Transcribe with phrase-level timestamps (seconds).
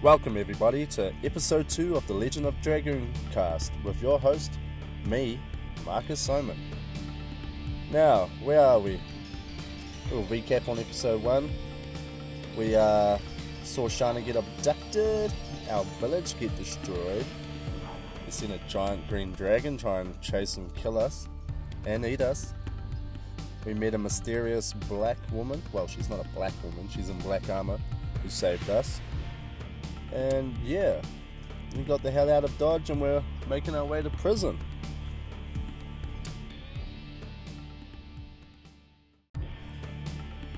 [0.00, 4.52] Welcome, everybody, to episode 2 of the Legend of Dragoon cast with your host,
[5.04, 5.40] me,
[5.84, 6.56] Marcus Simon.
[7.90, 9.00] Now, where are we?
[10.04, 11.50] Little recap on episode 1.
[12.56, 13.18] We uh,
[13.64, 15.32] saw Shana get abducted,
[15.68, 17.26] our village get destroyed.
[18.24, 21.26] We seen a giant green dragon try and chase and kill us
[21.86, 22.54] and eat us.
[23.66, 25.60] We met a mysterious black woman.
[25.72, 27.80] Well, she's not a black woman, she's in black armor,
[28.22, 29.00] who saved us.
[30.12, 31.00] And yeah,
[31.76, 34.58] we got the hell out of Dodge and we're making our way to prison.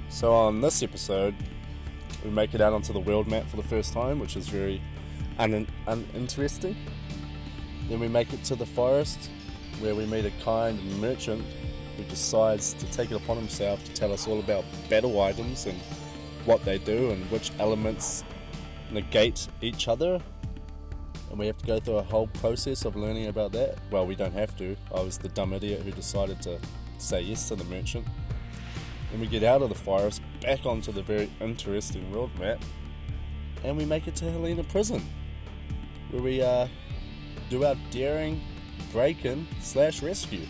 [0.08, 1.34] So, on this episode,
[2.24, 4.82] we make it out onto the world map for the first time, which is very
[5.38, 6.76] un- uninteresting.
[7.88, 9.30] Then we make it to the forest,
[9.80, 11.42] where we meet a kind merchant
[11.96, 15.78] who decides to take it upon himself to tell us all about battle items and
[16.44, 18.24] what they do and which elements
[18.92, 20.20] negate each other.
[21.30, 23.78] And we have to go through a whole process of learning about that.
[23.90, 24.76] Well, we don't have to.
[24.94, 26.58] I was the dumb idiot who decided to
[26.98, 28.06] say yes to the merchant.
[29.12, 32.62] And we get out of the forest, back onto the very interesting world map,
[33.64, 35.02] and we make it to Hellena Prison,
[36.10, 36.68] where we uh,
[37.48, 38.40] do our daring
[38.92, 40.46] break-in slash rescue.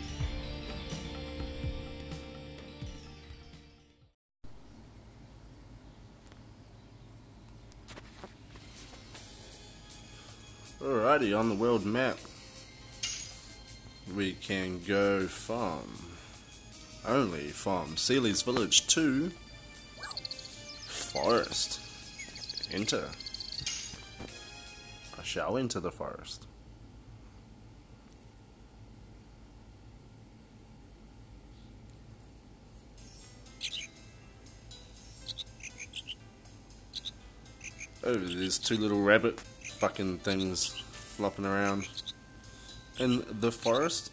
[10.81, 12.17] Alrighty, on the world map,
[14.17, 16.07] we can go from
[17.07, 19.31] only from Seles' village to
[20.87, 21.81] forest.
[22.73, 23.11] Enter.
[25.19, 26.47] I shall enter the forest.
[38.03, 39.41] Oh, there's two little rabbit
[39.81, 41.89] fucking things flopping around
[42.99, 44.13] in the forest.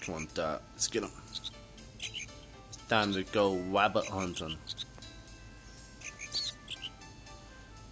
[0.00, 1.04] Come on, Dart, let's get.
[1.98, 4.56] It's time to go rabbit hunting.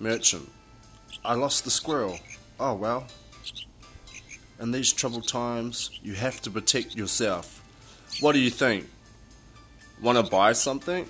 [0.01, 0.51] Merchant,
[1.23, 2.19] I lost the squirrel.
[2.59, 3.07] Oh well.
[4.59, 7.63] In these troubled times, you have to protect yourself.
[8.21, 8.87] What do you think?
[10.01, 11.07] Want to buy something?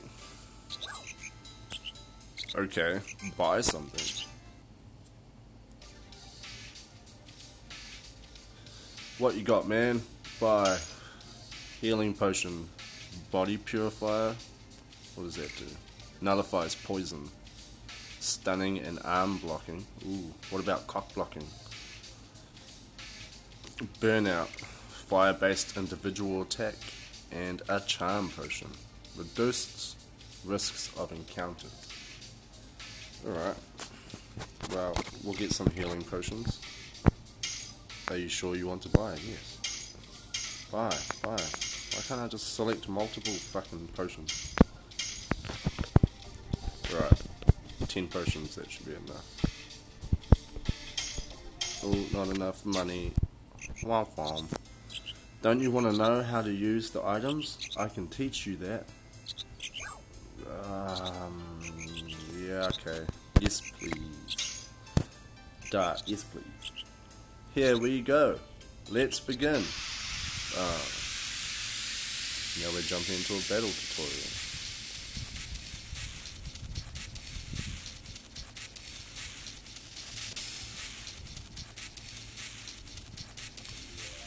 [2.57, 3.01] Okay,
[3.37, 4.14] buy something.
[9.25, 10.03] What you got, man?
[10.39, 10.77] Buy
[11.81, 12.69] healing potion,
[13.31, 14.35] body purifier.
[15.15, 15.65] What does that do?
[16.21, 17.31] Nullifies poison,
[18.21, 19.87] stunning and arm blocking.
[20.07, 21.47] Ooh, what about cock blocking?
[23.99, 26.75] Burnout, fire-based individual attack,
[27.33, 28.69] and a charm potion.
[29.17, 29.97] Reduces
[30.45, 31.89] risks of encounters.
[33.27, 33.57] Alright.
[34.71, 36.54] Well, we'll get some healing potions.
[38.11, 39.15] Are you sure you want to buy?
[39.15, 39.21] it?
[39.25, 39.95] Yes.
[40.71, 41.31] Buy, buy.
[41.37, 44.55] Why can't I just select multiple fucking potions?
[46.93, 47.23] Right.
[47.89, 49.25] Ten potions, that should be enough.
[51.85, 53.13] Oh, not enough money.
[53.83, 54.47] Womp womp.
[55.43, 57.59] Don't you want to know how to use the items?
[57.77, 58.87] I can teach you that.
[60.65, 61.61] Um,
[62.39, 63.05] yeah, okay.
[63.41, 64.69] Yes, please.
[65.71, 66.64] Dart, yes, please.
[67.55, 68.41] Here we go.
[68.91, 69.63] Let's begin.
[70.59, 70.83] Uh,
[72.61, 74.27] now we're jumping into a battle tutorial.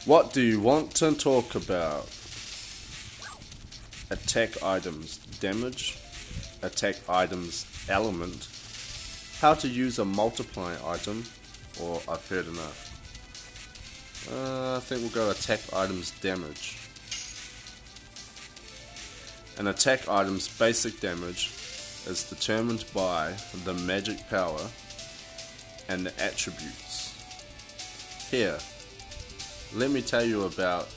[0.06, 2.08] What do you want to talk about?
[4.10, 5.98] Attack items damage,
[6.62, 8.48] attack items element,
[9.42, 11.26] how to use a multiplying item,
[11.82, 12.97] or I've heard enough.
[14.32, 16.78] Uh, I think we'll go attack items damage.
[19.58, 21.52] An attack item's basic damage
[22.06, 23.34] is determined by
[23.66, 24.62] the magic power
[25.90, 27.14] and the attributes.
[28.30, 28.58] Here,
[29.74, 30.88] let me tell you about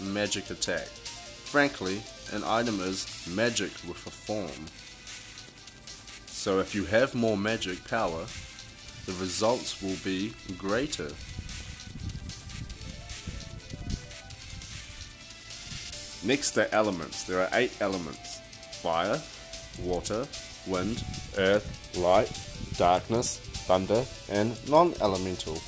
[0.00, 0.86] magic attack.
[0.86, 2.02] Frankly,
[2.32, 4.66] an item is magic with a form.
[6.26, 8.24] So if you have more magic power,
[9.06, 11.10] the results will be greater.
[16.24, 17.24] Next are elements.
[17.24, 18.40] There are eight elements.
[18.80, 19.20] Fire,
[19.80, 20.26] water,
[20.66, 21.02] wind,
[21.36, 21.66] earth,
[21.96, 22.30] light,
[22.76, 25.58] darkness, thunder, and non-elemental.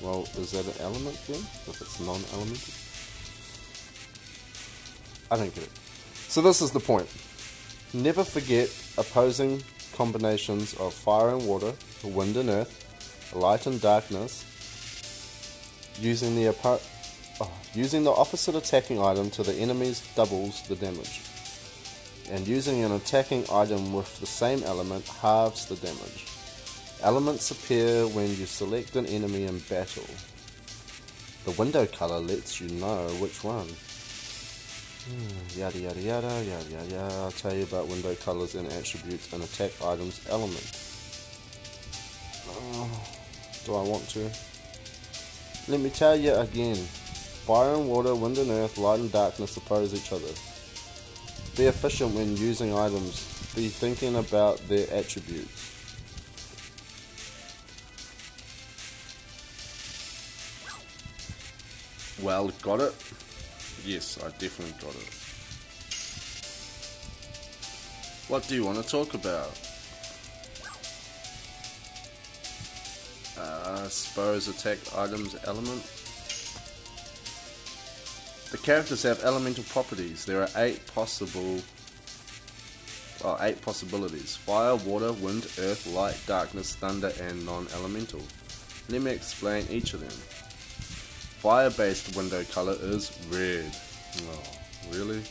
[0.00, 1.40] Well, is that an element then?
[1.66, 2.74] If it's non-elemental?
[5.30, 5.70] I don't get it.
[6.28, 7.08] So this is the point.
[7.92, 9.62] Never forget opposing
[9.94, 14.44] combinations of fire and water, wind and earth, light and darkness,
[16.00, 16.46] using the
[17.40, 21.22] oh, using the opposite attacking item to the enemy's doubles the damage,
[22.30, 26.26] and using an attacking item with the same element halves the damage.
[27.02, 30.04] Elements appear when you select an enemy in battle.
[31.44, 33.68] The window color lets you know which one.
[35.08, 37.14] Hmm, yada yada yada yada yada yada.
[37.14, 40.76] I'll tell you about window colors and attributes and attack items element.
[42.46, 42.90] Oh,
[43.64, 44.30] do I want to?
[45.68, 46.76] Let me tell you again.
[47.46, 50.32] Fire and water, wind and earth, light and darkness oppose each other.
[51.56, 53.26] Be efficient when using items.
[53.56, 55.70] Be thinking about their attributes.
[62.22, 62.94] Well, got it?
[63.84, 65.20] Yes, I definitely got it.
[68.28, 69.58] What do you want to talk about?
[73.36, 75.82] Uh, suppose attack items element.
[78.62, 80.24] Characters have elemental properties.
[80.24, 81.60] There are eight possible,
[83.24, 88.20] well, eight possibilities: fire, water, wind, earth, light, darkness, thunder, and non-elemental.
[88.88, 90.10] Let me explain each of them.
[91.40, 93.74] Fire-based window color is red.
[94.28, 94.42] Oh,
[94.92, 95.22] really?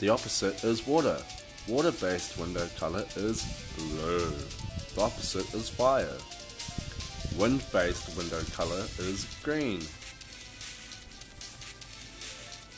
[0.00, 1.18] The opposite is water.
[1.68, 3.44] Water-based window color is
[3.76, 4.32] blue.
[4.94, 6.16] The opposite is fire.
[7.38, 9.82] Wind-based window color is green.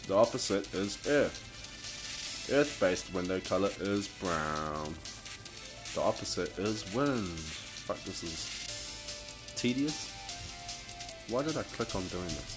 [0.07, 2.49] The opposite is earth.
[2.53, 4.95] Earth-based window color is brown.
[5.95, 7.27] The opposite is wind.
[7.27, 10.13] Fuck, this is tedious.
[11.29, 12.57] Why did I click on doing this?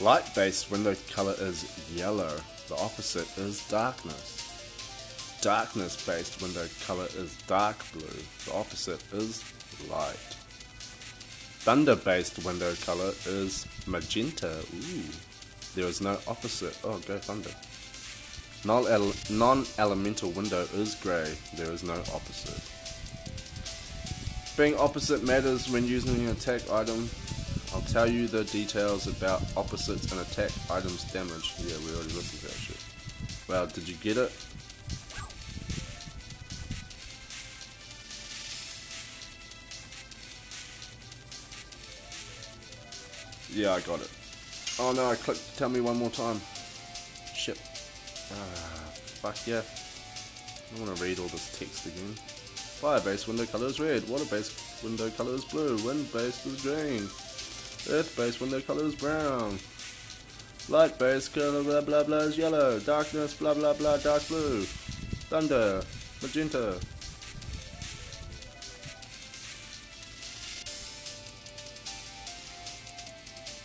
[0.00, 2.40] Light based window color is yellow.
[2.68, 5.38] The opposite is darkness.
[5.42, 8.24] Darkness based window color is dark blue.
[8.46, 9.44] The opposite is
[9.88, 10.39] light.
[11.60, 14.58] Thunder based window color is magenta.
[14.74, 15.02] Ooh.
[15.74, 16.76] There is no opposite.
[16.82, 17.50] Oh, go thunder.
[18.64, 21.32] Non elemental window is grey.
[21.56, 22.60] There is no opposite.
[24.56, 27.08] Being opposite matters when using an attack item.
[27.72, 31.54] I'll tell you the details about opposites and attack items damage.
[31.58, 32.76] Yeah, we already looked at that shit.
[33.48, 34.32] Well, did you get it?
[43.52, 44.10] Yeah, I got it.
[44.78, 46.40] Oh no, I clicked tell me one more time.
[47.34, 47.58] Shit.
[48.32, 49.62] Ah, fuck yeah.
[49.62, 52.14] I want to read all this text again.
[52.80, 54.08] Fire-based window color is red.
[54.08, 55.76] Water-based window color is blue.
[55.84, 57.02] Wind base is green.
[57.90, 59.58] Earth base window color is brown.
[60.68, 62.78] Light base color blah blah blah is yellow.
[62.78, 64.62] Darkness blah blah blah dark blue.
[65.28, 65.82] Thunder
[66.22, 66.78] magenta.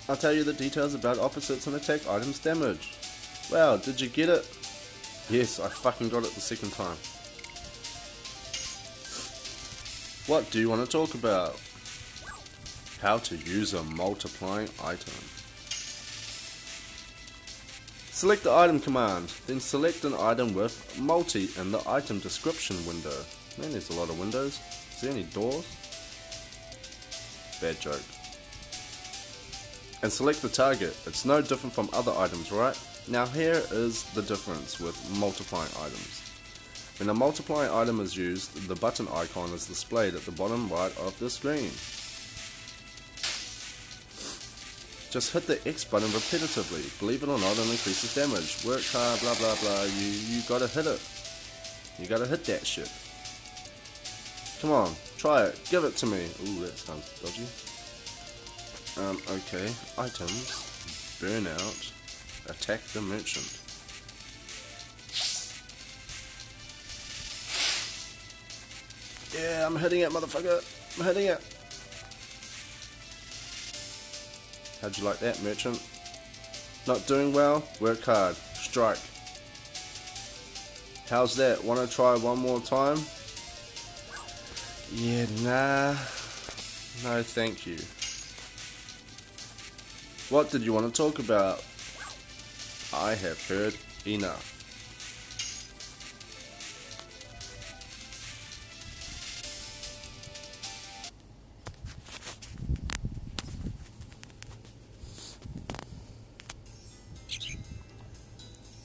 [0.07, 2.93] I'll tell you the details about opposites and attack items damage.
[3.51, 4.47] Wow, did you get it?
[5.29, 6.97] Yes, I fucking got it the second time.
[10.27, 11.59] What do you want to talk about?
[13.01, 15.13] How to use a multiplying item.
[18.11, 23.25] Select the item command, then select an item with multi in the item description window.
[23.57, 24.59] Man, there's a lot of windows.
[24.93, 25.65] Is there any doors?
[27.61, 28.01] Bad joke.
[30.05, 30.95] And select the target.
[31.07, 32.79] It's no different from other items, right?
[33.07, 36.21] Now here is the difference with multiplying items.
[36.99, 40.95] When a multiplying item is used, the button icon is displayed at the bottom right
[40.99, 41.71] of the screen.
[45.09, 46.99] Just hit the X button repetitively.
[46.99, 48.63] Believe it or not, it increases damage.
[48.63, 49.85] Work hard, blah blah blah.
[49.85, 51.01] You you gotta hit it.
[51.97, 52.91] You gotta hit that shit.
[54.61, 55.59] Come on, try it.
[55.71, 56.27] Give it to me.
[56.45, 57.74] Ooh, that sounds dodgy.
[58.97, 59.73] Um, okay.
[59.97, 61.17] Items.
[61.19, 61.91] Burnout.
[62.49, 63.59] Attack the merchant.
[69.35, 70.63] Yeah, I'm hitting it, motherfucker.
[70.97, 71.41] I'm hitting it.
[74.81, 75.81] How'd you like that, merchant?
[76.87, 77.67] Not doing well?
[77.81, 78.35] Work hard.
[78.35, 78.99] Strike.
[81.09, 81.63] How's that?
[81.63, 82.99] Want to try one more time?
[84.93, 85.91] Yeah, nah.
[87.03, 87.77] No, thank you.
[90.29, 91.63] What did you want to talk about?
[92.93, 93.75] I have heard
[94.07, 94.53] enough.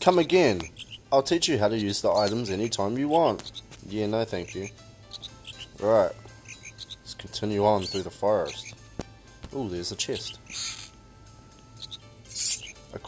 [0.00, 0.60] Come again.
[1.12, 3.62] I'll teach you how to use the items anytime you want.
[3.88, 4.68] Yeah, no thank you.
[5.78, 6.12] Right.
[7.02, 8.74] Let's continue on through the forest.
[9.54, 10.39] Oh, there's a chest.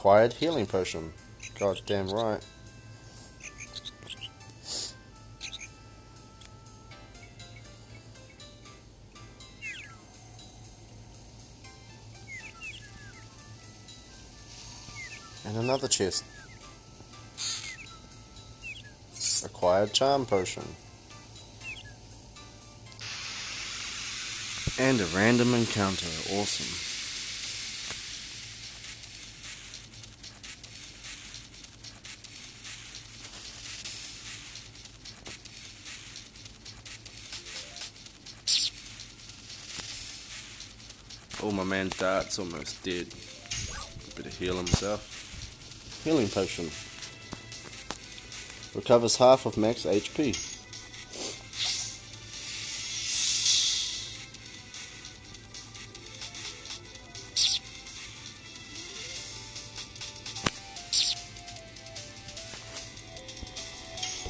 [0.03, 1.13] Acquired healing potion.
[1.61, 2.41] God damn right.
[15.45, 16.25] And another chest.
[19.45, 20.65] Acquired charm potion.
[24.81, 26.09] And a random encounter.
[26.33, 26.92] Awesome.
[41.45, 43.09] Oh, my man Dart's almost dead.
[44.15, 46.01] Better heal himself.
[46.05, 46.71] Healing potion.
[48.77, 50.39] Recovers half of max HP.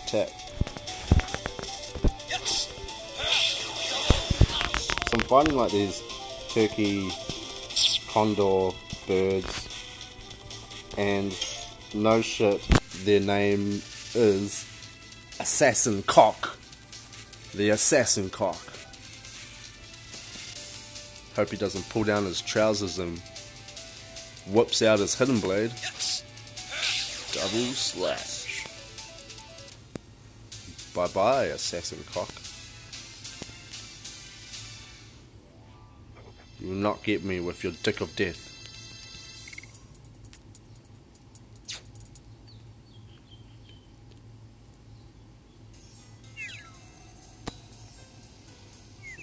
[0.07, 0.43] Attack.
[5.35, 6.12] I'm like these
[6.53, 7.11] turkey,
[8.09, 9.69] condor birds,
[10.99, 11.35] and
[11.95, 12.61] no shit,
[13.05, 13.81] their name
[14.15, 14.67] is
[15.41, 16.59] Assassin Cock.
[17.55, 18.61] The Assassin Cock.
[21.37, 23.19] Hope he doesn't pull down his trousers and
[24.47, 25.73] whips out his hidden blade.
[27.33, 28.67] Double slash.
[30.95, 32.42] Bye bye, Assassin Cock.
[36.73, 38.49] Will not get me with your dick of death.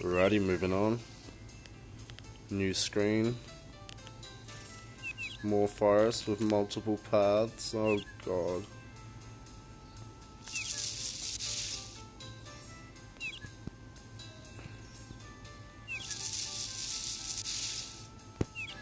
[0.03, 1.00] Alrighty, moving on.
[2.51, 3.36] New screen.
[5.44, 7.74] More forest with multiple paths.
[7.74, 8.63] Oh god.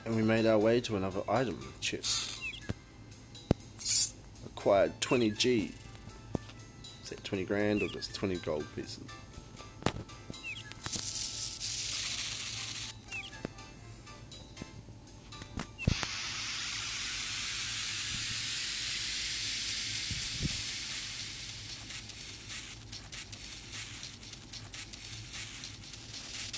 [0.08, 2.40] And we made our way to another item chest.
[4.46, 5.74] Acquired 20G.
[7.04, 9.04] Is that 20 grand or just 20 gold pieces?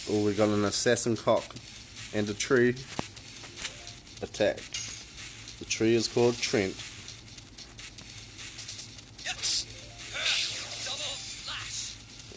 [0.07, 1.55] Oh, we got an assassin cock
[2.13, 2.75] and a tree
[4.21, 4.57] attack.
[5.59, 6.75] The tree is called Trent.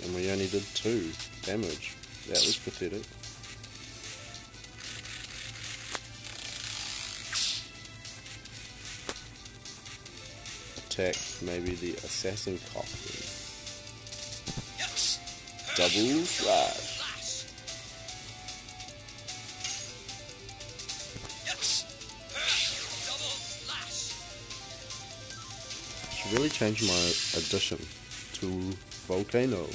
[0.02, 1.12] And we only did two
[1.42, 1.94] damage.
[2.28, 3.02] That was pathetic.
[10.86, 12.86] Attack maybe the assassin cock.
[15.76, 17.01] Double slash.
[26.32, 26.94] Really changed my
[27.38, 27.78] addition
[28.32, 28.46] to
[29.06, 29.66] volcano.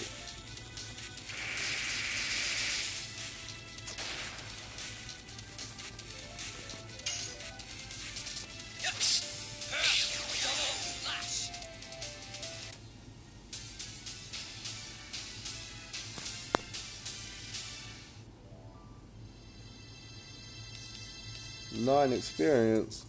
[21.80, 23.06] Nine experience.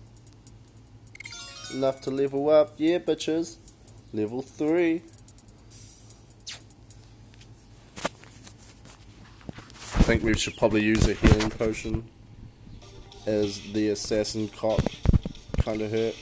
[1.78, 2.74] Enough to level up.
[2.76, 3.58] Yeah, bitches.
[4.12, 4.96] Level 3.
[4.96, 5.00] I
[10.02, 12.08] think we should probably use a healing potion
[13.26, 14.80] as the assassin cop
[15.58, 16.16] kind of hurt.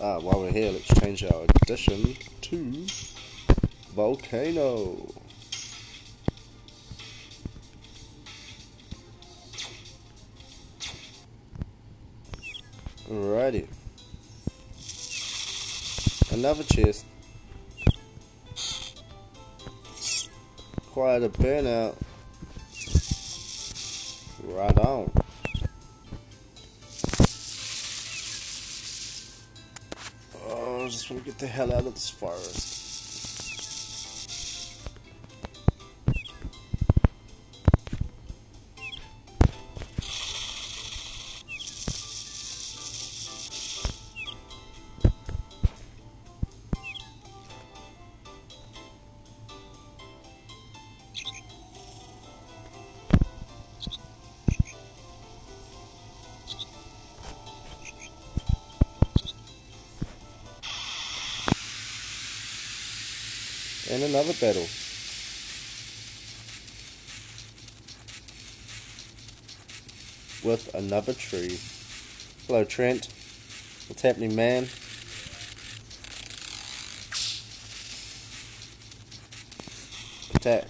[0.00, 2.16] Ah, while we're here, let's change our addition
[3.94, 4.96] Volcano.
[13.08, 13.68] Alrighty.
[16.30, 17.06] Another chest.
[20.90, 21.96] Quite a burnout.
[24.44, 25.21] Right on.
[31.10, 32.81] Want to get the hell out of this forest.
[64.12, 64.68] Another battle.
[70.44, 71.58] With another tree.
[72.46, 73.08] Hello, Trent.
[73.88, 74.68] What's happening, man?
[80.34, 80.68] Attack.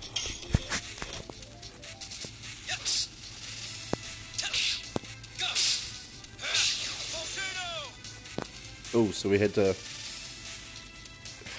[8.95, 9.75] Oh, so we had to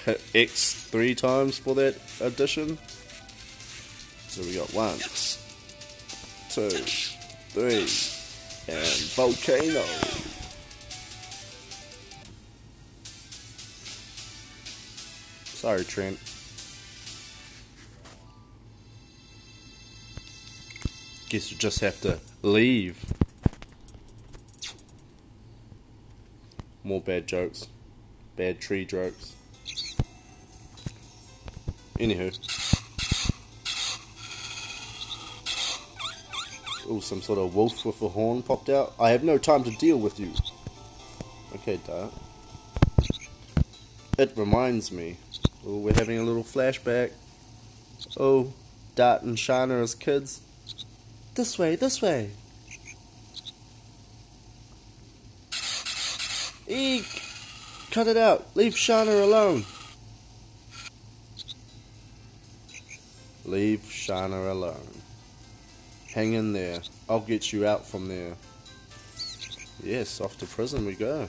[0.06, 2.78] hit X three times for that addition.
[4.28, 4.96] So we got one,
[6.50, 6.70] two,
[7.50, 7.88] three,
[8.72, 9.82] and volcano.
[15.46, 16.20] Sorry, Trent.
[21.28, 23.04] Guess you just have to leave.
[26.84, 27.66] More bad jokes.
[28.36, 29.34] Bad tree jokes.
[31.98, 32.32] Anywho.
[36.86, 38.94] Oh, some sort of wolf with a horn popped out.
[39.00, 40.32] I have no time to deal with you.
[41.54, 42.12] Okay, Dart.
[44.18, 45.16] It reminds me.
[45.66, 47.12] Oh, we're having a little flashback.
[48.18, 48.52] Oh,
[48.94, 50.40] Dart and Shana as kids.
[51.34, 52.30] This way, this way.
[56.68, 57.22] Eek!
[57.90, 58.54] Cut it out.
[58.54, 59.64] Leave Shana alone.
[63.54, 65.00] Leave Shana alone.
[66.12, 66.80] Hang in there.
[67.08, 68.34] I'll get you out from there.
[69.80, 71.28] Yes, off to prison we go.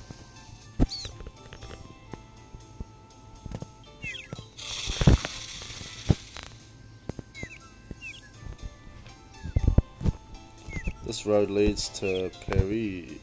[11.06, 13.22] This road leads to Perry.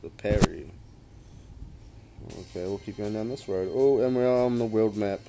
[0.00, 0.70] The Perry.
[2.30, 3.70] Okay, we'll keep going down this road.
[3.74, 5.20] Oh, and we're on the world map.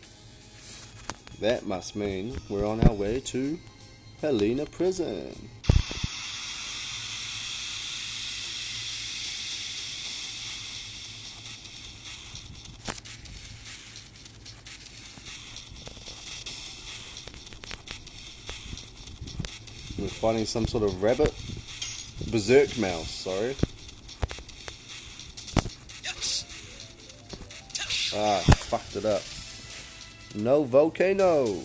[1.39, 3.59] That must mean we're on our way to
[4.21, 5.49] Hellena Prison.
[19.99, 21.33] We're finding some sort of rabbit.
[22.31, 23.55] Berserk mouse, sorry.
[28.15, 29.21] Ah, fucked it up.
[30.37, 31.63] No volcano.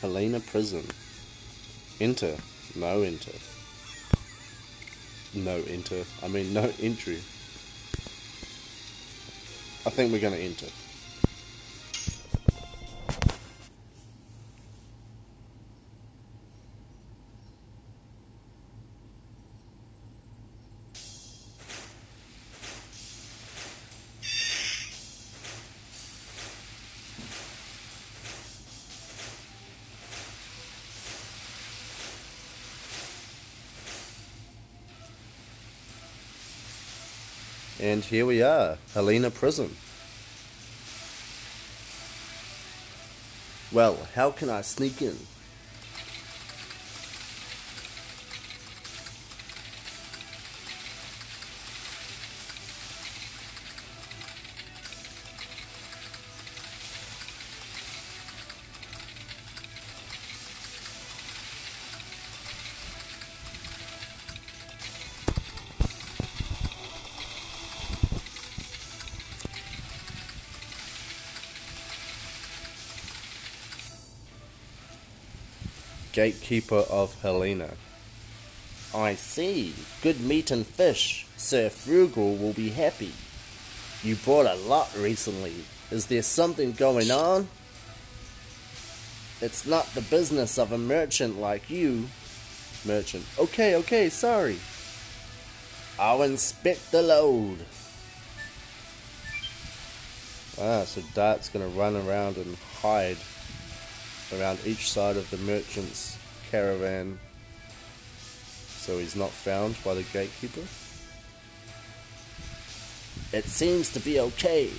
[0.00, 0.84] Hellena Prison.
[1.98, 2.36] Enter.
[2.76, 3.59] No enter.
[5.34, 6.04] No enter.
[6.22, 7.18] I mean, no entry.
[9.86, 10.66] I think we're going to enter.
[37.80, 39.74] And here we are, Hellena Prison.
[43.72, 45.16] Well, how can I sneak in?
[76.20, 77.70] Gatekeeper of Hellena.
[78.94, 79.72] I see.
[80.02, 81.26] Good meat and fish.
[81.38, 83.14] Sir Fruegel will be happy.
[84.02, 85.64] You bought a lot recently.
[85.90, 87.48] Is there something going on?
[89.40, 92.08] It's not the business of a merchant like you.
[92.84, 93.24] Merchant.
[93.38, 94.58] Okay, okay, sorry.
[95.98, 97.60] I'll inspect the load.
[100.60, 103.16] Ah, so Dart's gonna run around and hide
[104.32, 106.18] around each side of the merchant's
[106.50, 107.18] caravan
[108.80, 110.62] so he's not found by the gatekeeper.
[113.32, 114.70] It seems to be okay.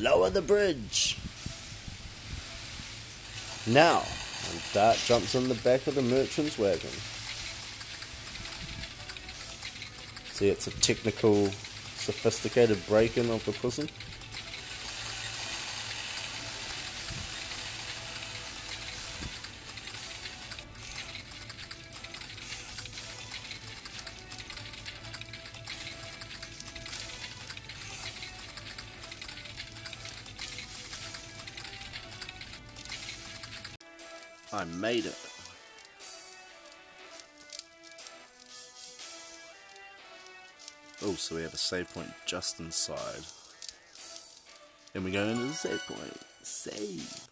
[0.00, 1.18] Lower the bridge.
[3.66, 4.04] Now,
[4.50, 6.90] and Dart jumps on the back of the merchant's wagon.
[10.32, 11.48] See, it's a technical,
[11.96, 13.90] sophisticated break-in of the prison.
[41.70, 43.22] Save point just inside.
[44.92, 46.20] And we go into the save point.
[46.42, 47.28] Save.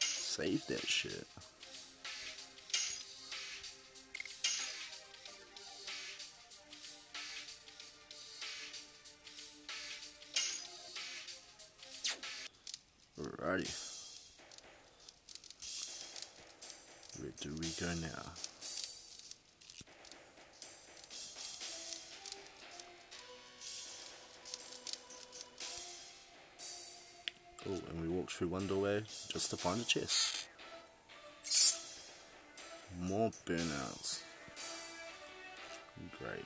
[0.00, 1.26] Save that shit.
[13.20, 13.81] Alrighty.
[17.82, 18.22] Do we go now?
[27.68, 30.46] Oh, and we walk through one doorway just to find a chest.
[33.00, 34.20] More burnouts.
[36.18, 36.44] Great.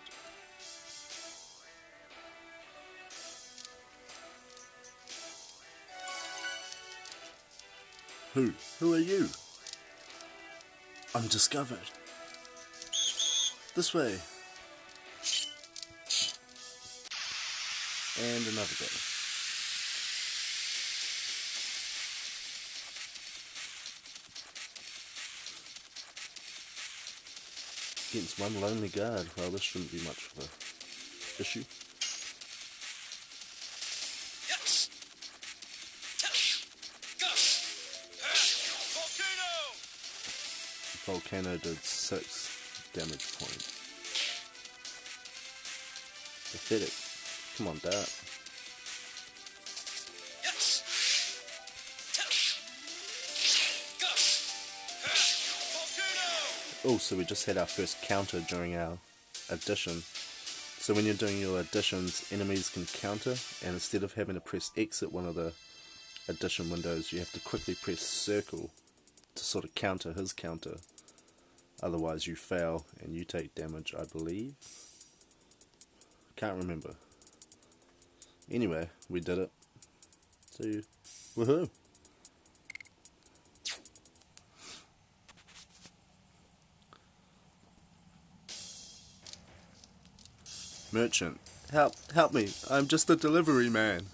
[8.35, 8.53] Who?
[8.81, 9.29] Who are you?
[11.17, 11.79] Undiscovered.
[13.75, 14.19] This way.
[18.21, 18.93] And another day.
[28.11, 29.27] Against one lonely guard.
[29.39, 31.65] Well, this shouldn't be much of a issue.
[41.17, 43.73] Volcano did 6 damage points.
[46.53, 46.93] Pathetic.
[47.57, 48.13] Come on, Dart.
[56.85, 58.99] Oh, so we just had our first counter during our
[59.49, 60.03] addition.
[60.03, 64.71] So when you're doing your additions, enemies can counter, and instead of having to press
[64.77, 65.55] X at one of the
[66.29, 68.71] addition windows, you have to quickly press circle
[69.35, 70.77] to sort of counter his counter.
[71.83, 74.55] Otherwise, you fail and you take damage, I believe.
[76.37, 76.95] Can't remember.
[78.51, 79.51] Anyway, we did it.
[80.51, 80.65] So,
[81.37, 81.69] woohoo!
[90.93, 91.39] Merchant,
[91.73, 92.49] help, help me.
[92.71, 94.07] I'm just a delivery man.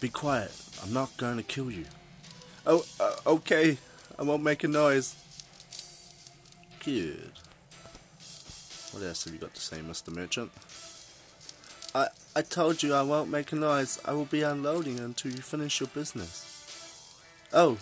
[0.00, 0.52] Be quiet.
[0.82, 1.86] I'm not going to kill you.
[2.66, 3.78] Oh, uh, okay.
[4.18, 5.16] I won't make a noise.
[6.84, 7.32] Good.
[8.92, 10.14] What else have you got to say, Mr.
[10.14, 10.52] Merchant?
[11.94, 14.00] I I told you I won't make a noise.
[14.04, 17.16] I will be unloading until you finish your business.
[17.52, 17.78] Oh,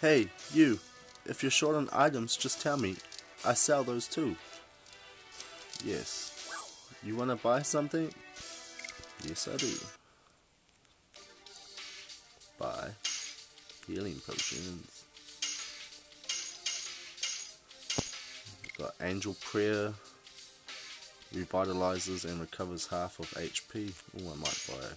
[0.00, 0.78] hey, you.
[1.26, 2.96] If you're short on items, just tell me.
[3.44, 4.36] I sell those too.
[5.84, 6.32] Yes.
[7.02, 8.12] You want to buy something?
[9.24, 9.72] Yes, I do.
[12.58, 12.90] Buy
[13.86, 14.95] healing potions.
[18.78, 19.94] Got Angel Prayer,
[21.34, 23.94] revitalizes and recovers half of HP.
[24.18, 24.88] Oh, I might buy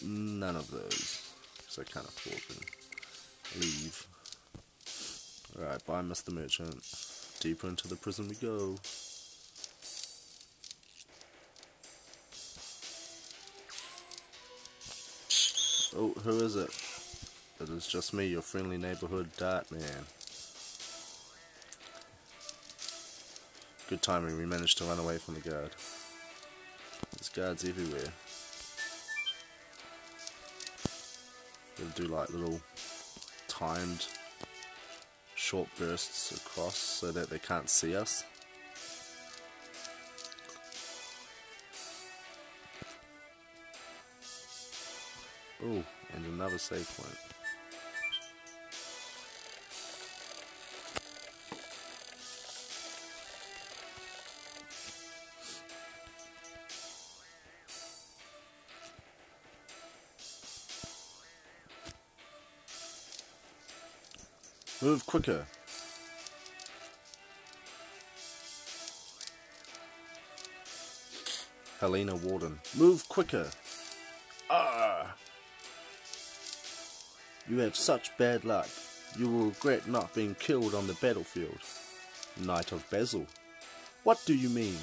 [0.00, 1.22] none of those
[1.56, 2.64] because I can't afford them.
[3.60, 4.06] Leave.
[5.58, 6.32] Alright, bye, Mr.
[6.32, 6.84] Merchant.
[7.40, 8.76] Deeper into the prison we go.
[15.96, 16.70] Oh, who is it?
[17.60, 20.06] It is just me, your friendly neighborhood dart man.
[23.94, 25.70] Good timing, we managed to run away from the guard.
[27.12, 28.12] There's guards everywhere.
[31.78, 32.60] We'll do like little
[33.46, 34.08] timed
[35.36, 38.24] short bursts across so that they can't see us.
[45.64, 45.84] Oh,
[46.16, 47.33] and another save point.
[64.84, 65.46] Move quicker.
[71.80, 72.58] Hellena Warden.
[72.76, 73.48] Move quicker.
[74.50, 75.14] Ah!
[77.48, 78.68] You have such bad luck.
[79.18, 81.60] You will regret not being killed on the battlefield.
[82.36, 83.26] Knight of Basil.
[84.02, 84.76] What do you mean?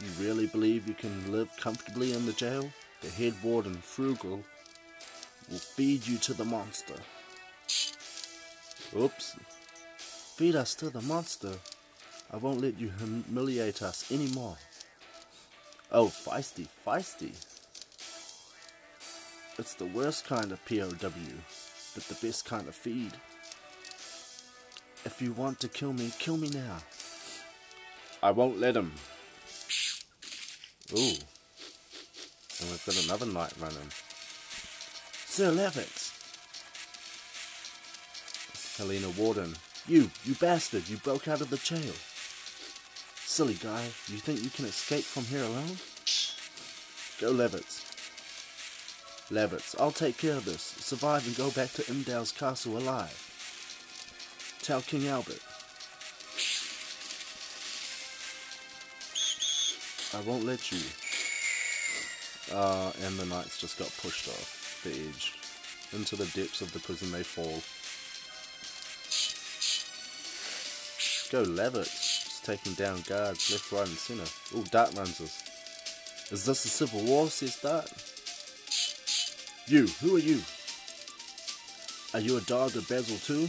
[0.00, 2.68] You really believe you can live comfortably in the jail?
[3.02, 4.42] The head warden, Fruegel,
[5.48, 6.96] will feed you to the monster.
[8.96, 9.36] Oops.
[10.36, 11.52] Feed us to the monster.
[12.32, 14.56] I won't let you humiliate us anymore.
[15.92, 17.34] Oh, feisty, feisty.
[19.58, 20.88] It's the worst kind of POW,
[21.94, 23.12] but the best kind of feed.
[25.04, 26.78] If you want to kill me, kill me now.
[28.22, 28.92] I won't let him.
[30.92, 31.16] Ooh.
[32.60, 33.90] And we've got another knight running.
[35.26, 36.05] Sir Lavitz.
[38.76, 39.56] Hellena Warden.
[39.88, 41.94] You, you bastard, you broke out of the jail.
[43.24, 45.78] Silly guy, you think you can escape from here alone?
[47.20, 47.84] Go Lavitz.
[49.30, 50.62] Lavitz, I'll take care of this.
[50.62, 53.22] Survive and go back to Indels castle alive.
[54.62, 55.40] Tell King Albert.
[60.14, 60.78] I won't let you.
[62.54, 65.34] Uh, and the knights just got pushed off the edge.
[65.92, 67.62] Into the depths of the prison they fall.
[71.30, 72.24] Go Lavitz.
[72.24, 74.30] Just taking down guards left, right and centre.
[74.54, 75.42] Oh, Dart runs us.
[76.30, 77.90] Is this a civil war, says Dart.
[79.66, 80.40] You, who are you?
[82.14, 83.48] Are you a dog of Basil too?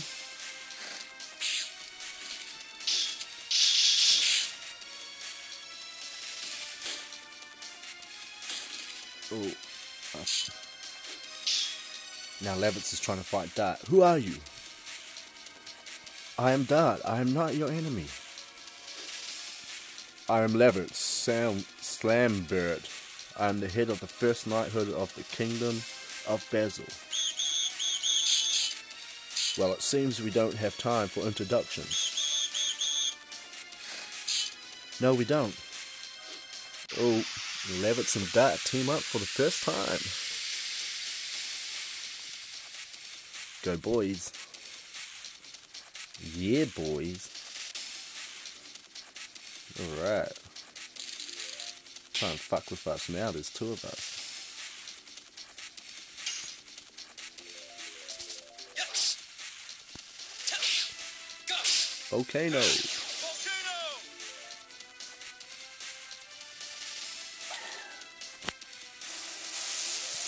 [9.31, 9.53] Oh.
[12.43, 13.79] Now Lavitz is trying to fight Dart.
[13.89, 14.35] Who are you?
[16.39, 17.01] I am Dart.
[17.03, 18.05] I am not your enemy.
[20.29, 22.87] I am Lavitz, Sam Slambert.
[23.39, 25.81] I am the head of the first knighthood of the kingdom
[26.27, 26.85] of Basil.
[29.57, 33.15] Well, it seems we don't have time for introductions.
[35.01, 35.55] No, we don't.
[36.99, 37.23] Oh,
[37.81, 39.99] Lavitz and Dart team up for the first time.
[43.63, 44.31] Go boys.
[46.23, 47.29] Yeah, boys.
[49.79, 50.33] Alright.
[52.13, 54.17] Try and fuck with us now, there's two of us.
[62.09, 62.57] Volcano.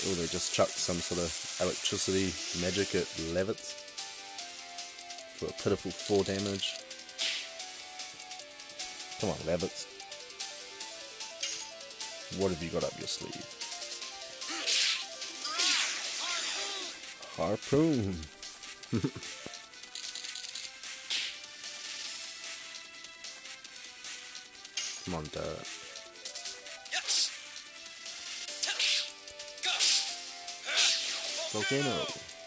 [0.02, 3.89] Oh, they just chucked some sort of electricity magic at Lavitz
[5.40, 6.74] for a pitiful 4 damage.
[9.22, 9.86] Come on, Lavitz.
[12.38, 13.46] What have you got up your sleeve?
[17.38, 18.18] Harpoon.
[25.06, 25.68] Come on, Dirt.
[31.54, 32.39] Volcano.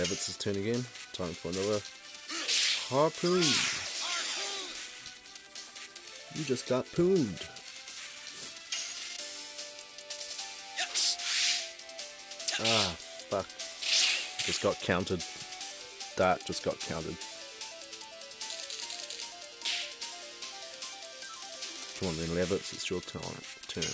[0.00, 0.82] Lavitz' turn again.
[1.12, 1.78] Time for another
[2.88, 3.44] harpoon.
[6.34, 7.46] You just got pooned.
[12.62, 12.94] Ah,
[13.28, 13.46] fuck.
[14.46, 15.22] Just got counted.
[16.16, 17.16] That just got counted.
[21.98, 23.20] Come on then, Lavitz, it's your turn.
[23.68, 23.84] turn.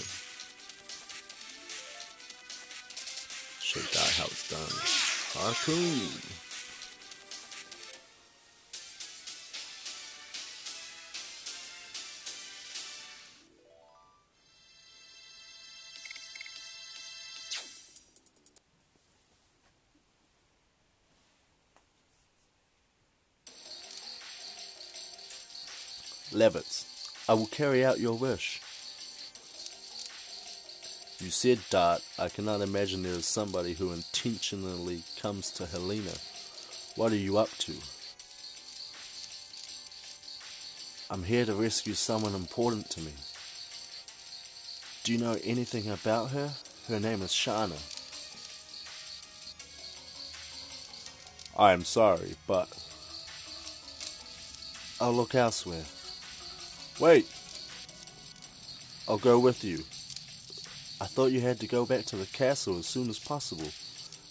[3.61, 4.96] Show die how it's done.
[5.39, 6.37] Harpoon.
[26.33, 26.85] Lavitz,
[27.29, 28.61] I will carry out your wish.
[31.19, 36.13] You said, Dart, I cannot imagine there is somebody who intentionally comes to Hellena.
[36.95, 37.73] What are you up to?
[41.11, 43.13] I'm here to rescue someone important to me.
[45.05, 46.51] Do you know anything about her?
[46.89, 47.81] Her name is Shana.
[51.59, 52.69] I am sorry, but
[55.01, 55.85] I'll look elsewhere.
[57.01, 57.27] Wait!
[59.09, 59.85] I'll go with you.
[60.99, 63.69] I thought you had to go back to the castle as soon as possible.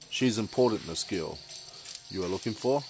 [0.09, 1.37] She's important, Miss Gill.
[2.09, 2.81] You are looking for?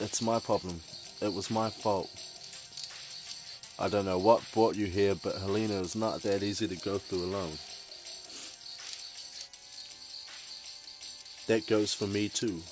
[0.00, 0.80] It's my problem.
[1.20, 2.10] It was my fault.
[3.78, 6.96] I don't know what brought you here, but Hellena is not that easy to go
[6.96, 7.58] through alone.
[11.46, 12.62] That goes for me too.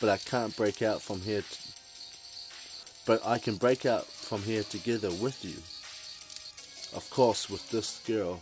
[0.00, 1.44] But I can't break out from here.
[3.06, 5.77] But I can break out from here together with you.
[6.94, 8.40] Of course, with this girl.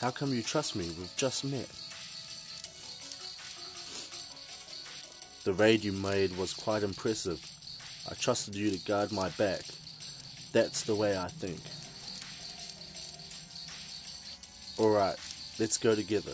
[0.00, 0.84] How come you trust me?
[0.98, 1.68] We've just met.
[5.44, 7.40] The raid you made was quite impressive.
[8.10, 9.62] I trusted you to guard my back.
[10.52, 11.60] That's the way I think.
[14.78, 15.16] Alright,
[15.58, 16.32] let's go together.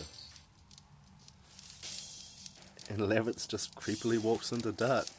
[2.89, 5.09] And Lavitz just creepily walks into Dart.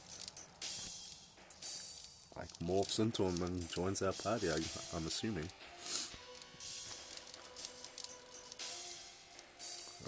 [2.64, 4.54] Morphs into him and joins our party, I,
[4.96, 5.48] I'm assuming.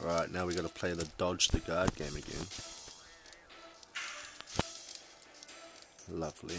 [0.03, 2.47] Alright, now we gotta play the dodge the guard game again.
[6.11, 6.57] Lovely.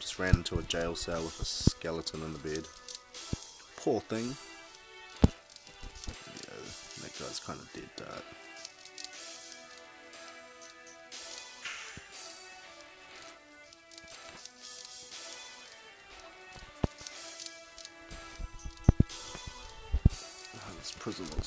[0.00, 2.66] Just ran into a jail cell with a skeleton in the bed.
[3.76, 4.36] Poor thing.
[5.22, 6.56] Yeah,
[7.02, 7.88] that guy's kind of dead.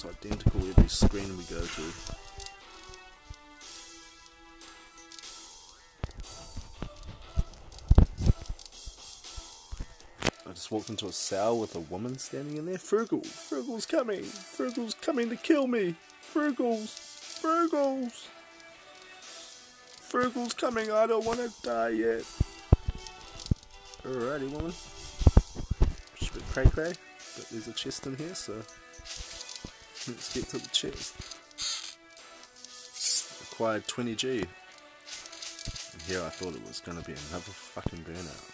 [0.10, 1.82] Identical every screen we go to.
[10.48, 12.78] I just walked into a cell with a woman standing in there.
[12.78, 14.22] Fruegel, Fruegel's coming.
[14.22, 15.96] Fruegel's coming to kill me.
[16.34, 16.90] Fruegel's,
[17.42, 18.28] Fruegel's,
[20.10, 20.90] Fruegel's coming.
[20.90, 22.24] I don't want to die yet.
[24.04, 24.74] Alrighty, woman.
[26.18, 26.94] Just a bit cray cray,
[27.36, 28.54] but there's a chest in here, so
[30.08, 31.14] let's get to the chest.
[33.52, 34.46] Acquired 20G.
[35.94, 38.54] And here I thought it was gonna be another fucking burnout.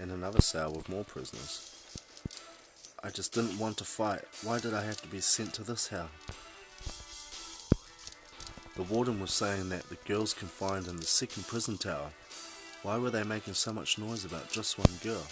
[0.00, 1.74] and another cell with more prisoners.
[3.02, 4.22] I just didn't want to fight.
[4.42, 6.10] Why did I have to be sent to this hell?
[8.78, 12.10] The warden was saying that the girls confined in the second prison tower.
[12.84, 15.26] Why were they making so much noise about just one girl?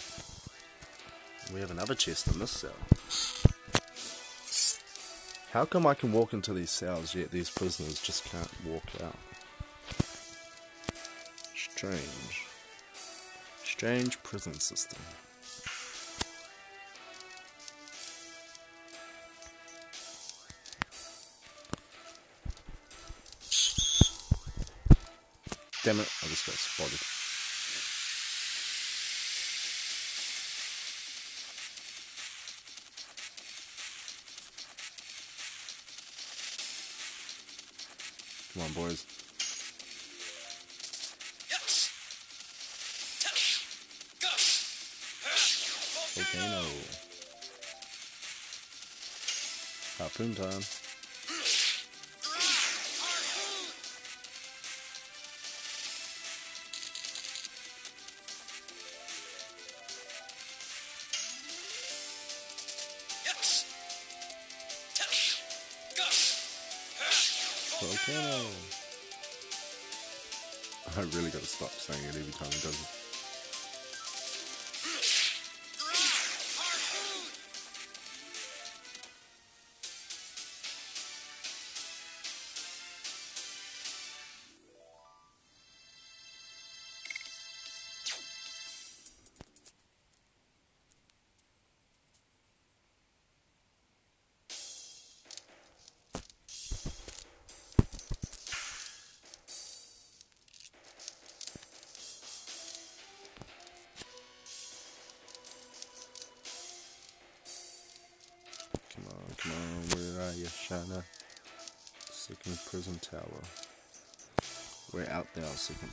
[1.53, 2.73] We have another chest in this cell.
[5.53, 9.15] How come I can walk into these cells yet these prisoners just can't walk out?
[11.55, 12.47] Strange.
[13.63, 14.99] Strange prison system.
[25.87, 26.99] Got spotted.
[38.53, 39.05] Come on, boys.
[46.15, 46.67] Volcano.
[49.97, 50.86] Harpoon time.
[68.07, 68.45] Volcano.
[70.95, 72.96] I really gotta stop saying it every time it does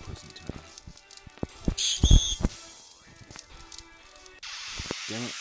[0.05, 0.61] prison tower.
[5.09, 5.35] Damn it.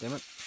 [0.00, 0.43] Damn it.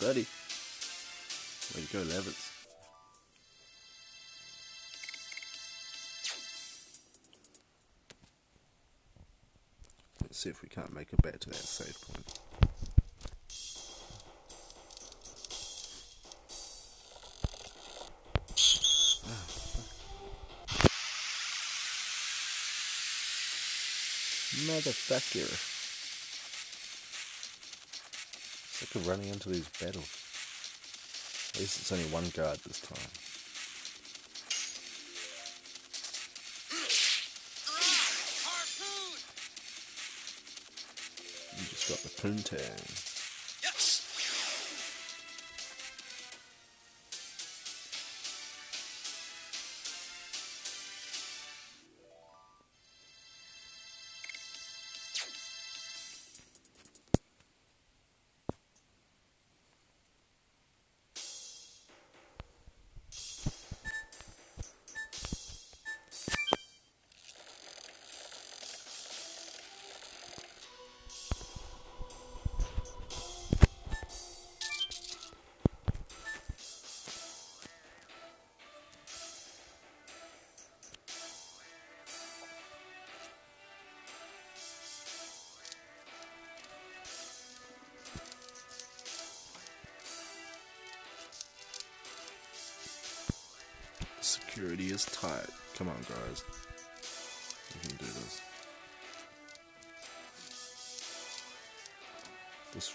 [0.00, 0.26] Buddy.
[1.74, 2.50] Way to go, Lavitz.
[10.22, 12.40] Let's see if we can't make it back to that save point.
[19.26, 19.46] Ah,
[24.66, 25.73] Motherfucker.
[28.94, 30.08] Of running into these battles.
[31.52, 33.10] At least it's only one guard this time.
[41.58, 43.13] You just got the poontang.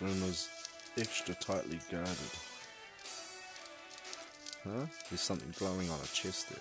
[0.02, 0.50] Room is
[0.98, 2.16] extra tightly guarded.
[4.64, 4.86] Huh?
[5.10, 6.60] There's something glowing on a chest there.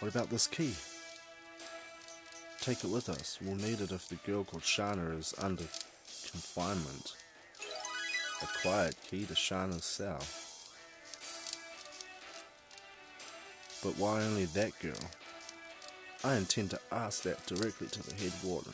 [0.00, 0.74] What about this key?
[2.60, 3.38] Take it with us.
[3.42, 5.64] We'll need it if the girl called Shana is under
[6.30, 7.14] confinement.
[8.42, 10.20] A quiet key to Shana's cell.
[13.82, 15.10] But why only that girl?
[16.24, 18.72] I intend to ask that directly to the head warden.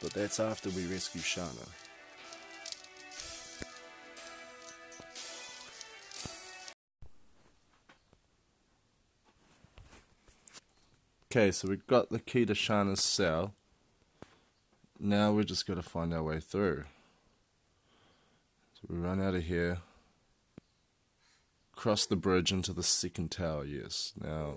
[0.00, 1.68] But that's after we rescue Shana.
[11.30, 13.52] Okay, so we've got the key to Shana's cell.
[14.98, 16.84] Now we're just going to find our way through.
[18.74, 19.78] So we run out of here
[21.76, 24.12] cross the bridge into the second tower, yes.
[24.20, 24.56] Now,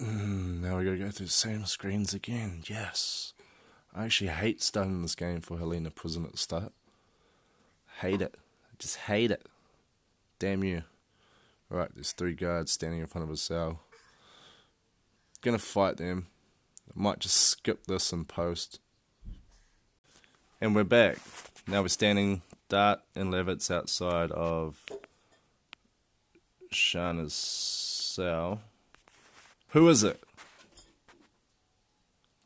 [0.00, 3.32] mm, now we gotta go through the same screens again, yes.
[3.94, 6.72] I actually hate starting this game for Hellena Prison at the start.
[8.00, 8.36] Hate it.
[8.78, 9.46] just hate it.
[10.38, 10.84] Damn you.
[11.70, 13.80] Alright, there's three guards standing in front of a cell.
[15.42, 16.28] Gonna fight them.
[16.88, 18.80] I might just skip this and post.
[20.60, 21.18] And we're back.
[21.66, 24.82] Now we're standing Dart and Lavitz outside of
[26.70, 28.60] Shana's cell.
[29.70, 30.20] Who is it?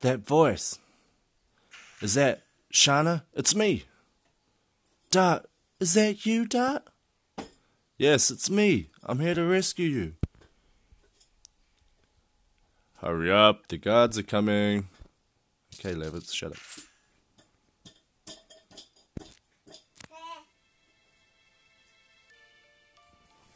[0.01, 0.79] That voice.
[2.03, 3.23] Is that Shana?
[3.33, 3.85] It's me.
[5.11, 5.49] Dart,
[5.81, 6.83] is that you, Dart?
[7.97, 8.91] Yes, it's me.
[9.05, 10.15] I'm here to rescue you.
[13.01, 14.89] Hurry up, the guards are coming.
[15.77, 16.59] Okay, Lavitz, shut up.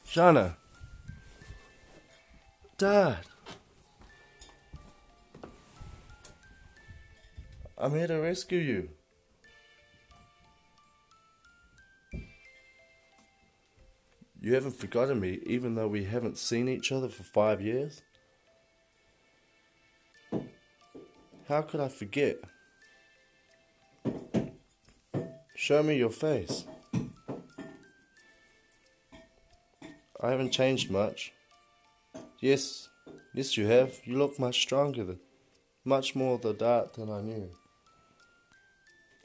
[0.09, 0.57] Shana.
[2.79, 3.19] Dad.
[7.81, 8.89] I'm here to rescue you.
[14.41, 18.03] You haven't forgotten me, even though we haven't seen each other for five years?
[21.49, 22.39] How could I forget?
[25.55, 26.65] Show me your face.
[30.21, 31.33] I haven't changed much.
[32.41, 32.89] Yes,
[33.35, 34.01] yes, you have.
[34.05, 35.21] You look much stronger, than,
[35.85, 37.51] much more the dart than I knew.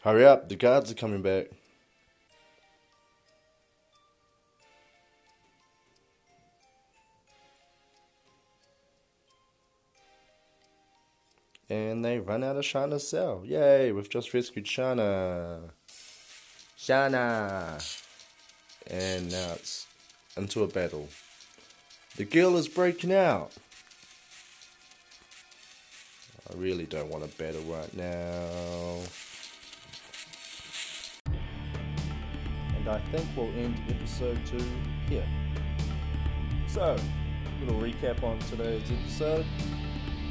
[0.03, 1.45] Hurry up, the guards are coming back.
[11.69, 13.43] And they run out of Shana's cell.
[13.45, 15.69] Yay, we've just rescued Shana.
[16.77, 18.01] Shana!
[18.87, 19.87] And now it's
[20.35, 21.07] into a battle.
[22.17, 23.53] The girl is breaking out.
[26.51, 28.99] I really don't want a battle right now.
[32.85, 34.61] And I think we'll end episode 2
[35.07, 35.25] here.
[36.67, 39.45] So, a little recap on today's episode.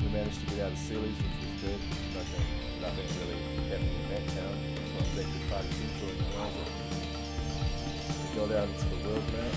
[0.03, 1.80] We managed to get out of Seles, which was good.
[2.14, 2.44] Okay.
[2.82, 3.40] nothing really
[3.70, 4.53] happening in that town.
[4.74, 6.50] It's not exactly party central anymore?
[8.20, 9.55] We got out into the world map,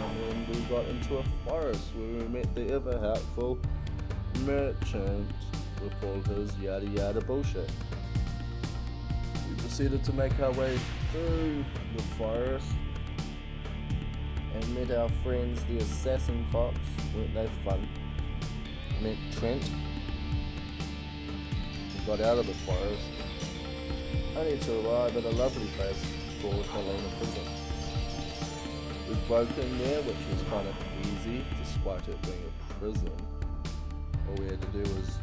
[0.00, 3.60] and then we got into a forest where we met the ever helpful
[4.40, 5.30] merchant
[5.80, 7.70] with all his yada yada bullshit.
[9.48, 10.80] We proceeded to make our way
[11.14, 11.64] through
[11.96, 12.66] the forest
[14.52, 16.76] and met our friends, the assassin cocks.
[17.14, 17.88] Weren't they fun?
[19.00, 19.70] Met Trent.
[21.94, 23.08] We got out of the forest,
[24.36, 26.04] only to arrive at a lovely place
[26.42, 27.42] called Hellena Prison.
[29.08, 30.74] We broke in there, which was kind of
[31.06, 33.12] easy, despite it being a prison.
[34.28, 35.18] All we had to do was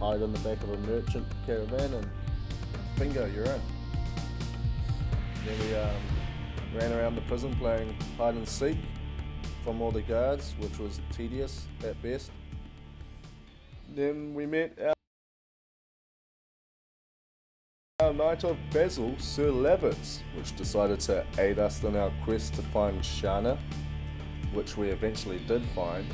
[0.00, 2.10] hide on the back of a merchant caravan and
[2.98, 3.60] bingo, you're in.
[5.46, 5.94] Then we um,
[6.74, 8.78] ran around the prison playing hide and seek
[9.62, 12.32] from all the guards, which was tedious at best.
[13.94, 14.94] Then we met our,
[18.00, 22.62] our knight of Basil, Sir Lavitz, which decided to aid us in our quest to
[22.62, 23.56] find Shana,
[24.52, 26.06] which we eventually did find.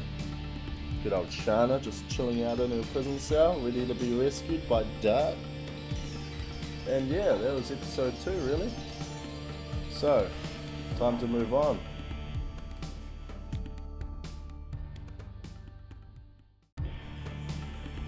[1.02, 4.84] Good old Shana just chilling out in her prison cell, ready to be rescued by
[5.00, 5.36] Dart.
[6.86, 8.70] And yeah, that was episode two, really.
[9.92, 10.28] So,
[10.98, 11.78] time to move on.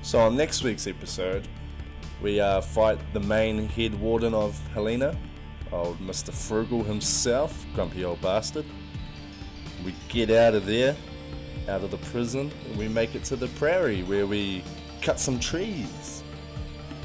[0.03, 1.47] So, on next week's episode,
[2.22, 5.16] we uh, fight the main head warden of Hellena,
[5.72, 6.30] old Mr.
[6.30, 8.64] Fruegel himself, grumpy old bastard.
[9.85, 10.97] We get out of there,
[11.68, 14.64] out of the prison, and we make it to the prairie where we
[15.01, 16.22] cut some trees,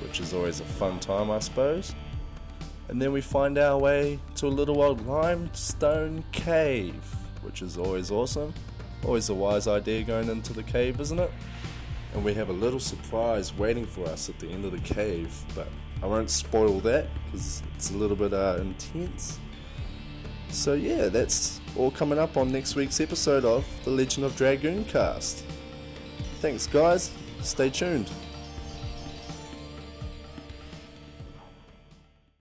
[0.01, 1.93] which is always a fun time, I suppose.
[2.89, 7.03] And then we find our way to a little old limestone cave,
[7.43, 8.53] which is always awesome.
[9.05, 11.31] Always a wise idea going into the cave, isn't it?
[12.13, 15.31] And we have a little surprise waiting for us at the end of the cave,
[15.53, 15.67] but
[16.01, 19.39] I won't spoil that because it's a little bit uh, intense.
[20.49, 24.83] So, yeah, that's all coming up on next week's episode of The Legend of Dragoon
[24.85, 25.45] Cast.
[26.41, 27.11] Thanks, guys.
[27.41, 28.09] Stay tuned.